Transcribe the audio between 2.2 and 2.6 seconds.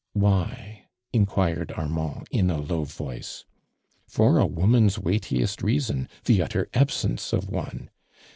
in a